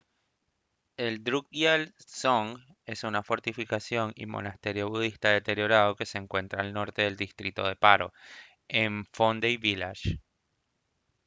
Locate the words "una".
3.03-3.21